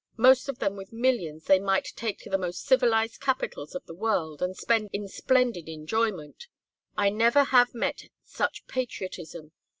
[0.17, 3.93] most of them with millions they might take to the most civilized capitals of the
[3.93, 6.47] world and spend in splendid enjoyment
[6.97, 9.51] I never have met such patriotism!